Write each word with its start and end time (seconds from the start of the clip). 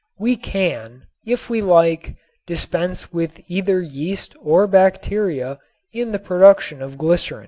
We 0.17 0.35
can, 0.35 1.03
if 1.27 1.47
we 1.47 1.61
like, 1.61 2.15
dispense 2.47 3.13
with 3.13 3.39
either 3.47 3.79
yeast 3.83 4.35
or 4.41 4.65
bacteria 4.65 5.59
in 5.93 6.11
the 6.11 6.17
production 6.17 6.81
of 6.81 6.97
glycerin. 6.97 7.39